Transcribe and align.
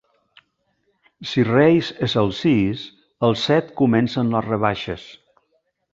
Si 1.31 1.43
Reis 1.49 1.91
és 2.09 2.17
el 2.21 2.33
sis, 2.39 2.81
el 3.29 3.37
set 3.45 3.71
comencen 3.83 4.37
les 4.37 4.49
rebaixes. 4.51 5.07